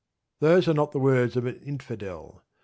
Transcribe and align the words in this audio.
Those 0.39 0.67
are 0.67 0.73
not 0.73 0.93
the 0.93 0.99
words 0.99 1.35
of 1.37 1.45
an 1.45 1.57
"Infidel." 1.59 2.43